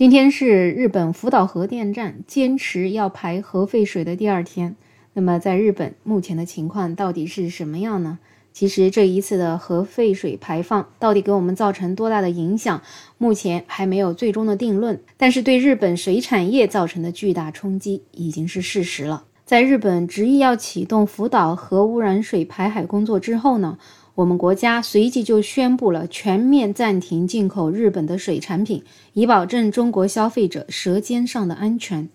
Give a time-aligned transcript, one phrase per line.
[0.00, 4.74] 今天是日本福岛核电站坚持要排核废水的第二天。
[5.12, 8.18] 那么，在日本目前的情况到底是什么样呢？
[8.50, 12.80] 其实这一次的核废水排放到底给我们造成多大的影响，
[13.18, 14.98] 目前还没有最终的定论。
[15.18, 19.24] 但是对日本水产业造成的巨大冲击已经是事实了。
[19.44, 23.76] 在日本执意要启动福岛核污染水排海工作之后呢？
[24.20, 28.82] 我们国家随即就宣布了全面暂停进口日本的水产品，
[29.14, 32.06] 以保证中国消费者舌尖上的安全。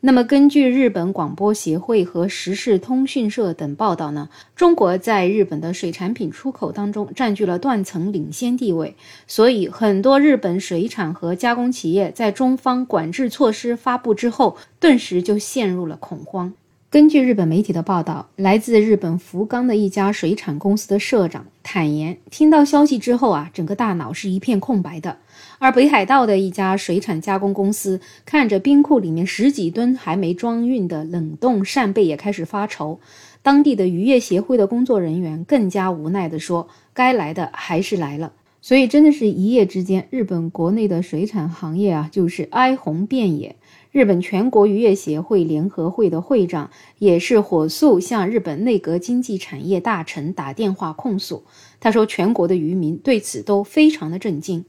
[0.00, 8.94] 那么，根据日本广播协会和时事通讯社等报道呢，中国在日本的水产品出口当中占据了断层领先地位，
[9.26, 16.52] 所以很多日本水产和加工企业在中方管制措施发布之后，顿时就陷入了恐慌。
[16.90, 25.18] 根据日本媒体的报道，来自日本福冈的一家水产公司的社长坦言，听到消息之后啊，整个大脑是一片空白的。
[25.58, 32.98] 而北海道的一家水产加工公司看着冰库里面十几吨还没装运的冷冻扇贝，也开始发愁。
[33.42, 38.32] 当地的渔业协会的工作人员更加无奈地说：“该来的还是来了。”
[38.68, 43.56] 所以，真的是一夜之间，日本国内的水产行业啊，就是哀鸿遍野。
[43.92, 51.44] 日本全国渔业协会联合会的会长也是火速向日本内阁经济产业大臣打电话控诉。
[51.80, 54.66] 他说，全国的渔民对此都非常的震惊。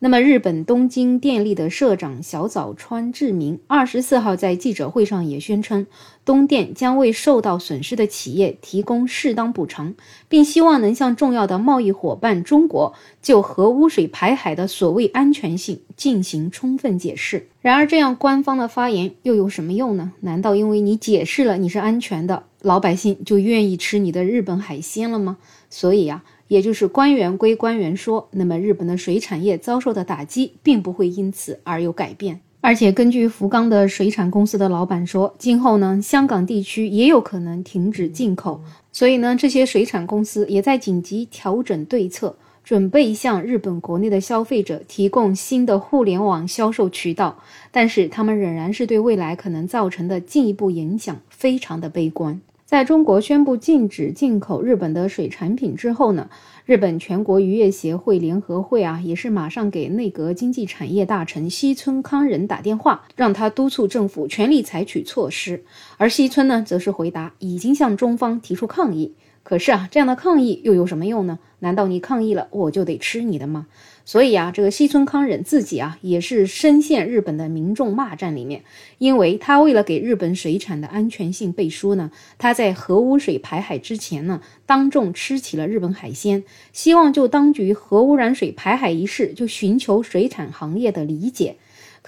[0.00, 5.88] 那么，日本东京电力的社长小早川智明二十四号在记者会上也宣称，
[6.24, 9.94] 东电将为受到损失的企业提供适当补偿，
[10.28, 17.48] 并希望能向重要的贸易伙伴中国就核污水排海的所谓安全性进行充分解释。
[17.60, 20.12] 然而，这样官方的发言又有什么用呢？
[20.20, 25.38] 难道因为你解释了你是安全的，老百姓就愿意吃你的日本海鲜了吗？
[25.68, 26.22] 所以呀。
[26.48, 32.40] 也就是官员归官员说，那么日本的水产业遭受的打击并不会因此而有改变。
[32.60, 38.60] 而且根据福冈的水产公司的老板说，今后呢，香港地区也有可能停止进口。
[38.90, 47.38] 所以呢，这些水产公司也在紧急调整对策，准备向日本国内的消费者提供新的互联网销售渠道。
[47.70, 52.40] 但是他们仍然是对未来可能造成的进一步影响非常的悲观。
[52.68, 56.28] 在中国宣布禁止进口日本的水产品之后呢，
[56.66, 65.64] 日本全国渔业协会联合会啊，也是马上给内阁经济产业大臣西村康人打电话，让他督促政府全力采取措施。
[65.96, 69.14] 而西村呢，则是回答已经向中方提出抗议。
[69.48, 71.38] 可是啊，这样的抗议又有什么用呢？
[71.60, 73.66] 难道你抗议了，我就得吃你的吗？
[74.04, 78.62] 所以啊，这个西村康忍自己啊，也是深陷日本的民众骂战里面，
[78.98, 86.44] 因为他为了给日本水产的安全性背书呢，他在核污水排海之前呢，当众吃起了日本海鲜，
[86.74, 91.56] 希望就当局核污染水排海一事就寻求水产行业的理解。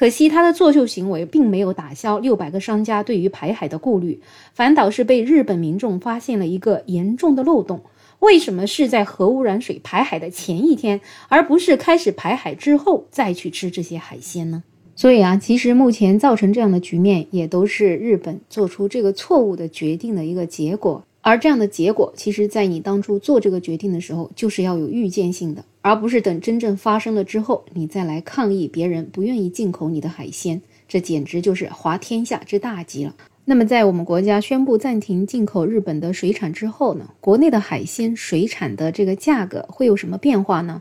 [0.00, 4.18] 可惜他的作秀行为并没有打消六百个商家对于排海的顾虑，
[4.54, 7.82] 反倒是被日本民众发现了一个严重的漏洞。
[8.20, 14.62] 为什么是在核污染水排海的前一天，而不是开始排海之后再去吃这些海鲜呢？
[14.96, 21.04] 所以啊，其实目前造成这样的局面，也都是日本做出这个错误的决定的一个结果。
[21.22, 33.14] 而这样的结果，其实在你当初做这个决定的时候，就是要有预见性的，而不是等真正发生了之后，你再来抗议别人不愿意进口你的海鲜，这简直就是滑天下之大稽了。
[33.44, 40.80] 那么，在我们国家宣布暂停进口日本的水产之后呢，国内的海鲜水产的这个价格会有什么变化呢？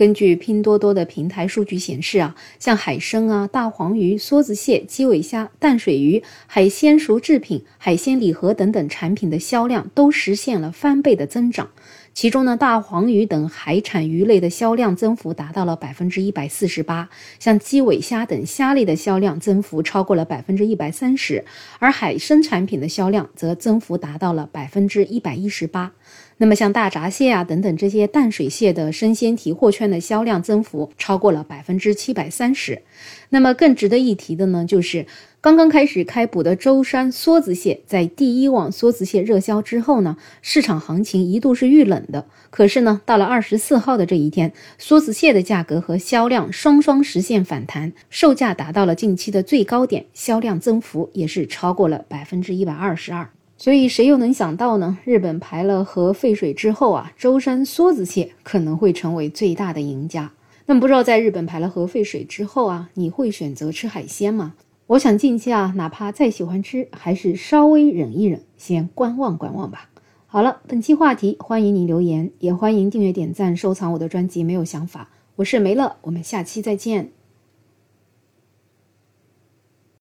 [0.00, 11.68] 根据拼多多的平台数据显示啊，像海参啊、大黄鱼、梭子蟹、基尾虾、淡水鱼、海鲜熟制品、海鲜礼盒等等产品的销量都实现了翻倍的增长。
[12.12, 21.44] 其中呢，大黄鱼等海产鱼类的销量增幅达到了百分之一百四十八，像基尾虾等虾类的销量增幅超过了百分之一百三十，
[21.78, 25.92] 而海参产品的销量则增幅达到了百分之一百一十八。
[26.36, 32.82] 那么像大闸蟹啊等等这些淡水蟹的生鲜提货券的销量增幅超过了百分之七百三十。
[33.28, 35.06] 那么更值得一提的呢，就是。
[35.42, 42.26] 刚刚开始开捕的舟山梭子蟹，在第一网梭子蟹热销之后呢，市场行情一度是遇冷的。
[42.50, 53.26] 可是呢，到了二十四号的这一天，梭子蟹的价格和销量双双实现反弹，售价达到了近期的最高点，销量增幅也是超过了百分之一百二十二。
[53.56, 54.98] 所以谁又能想到呢？
[55.06, 60.32] 日本排了核废水之后啊，舟山梭子蟹可能会成为最大的赢家。
[60.66, 64.52] 那么不知道在日本排了核废水之后啊，你会选择吃海鲜吗？
[64.90, 69.88] 我想近期啊，哪怕再喜欢吃，还是稍微忍一忍，先观望观望吧。
[70.26, 74.42] 好了，本期话题，欢迎你留言，也欢迎订阅、点赞、收藏我的专辑。
[74.42, 77.12] 没有想法，我是梅乐，我们下期再见。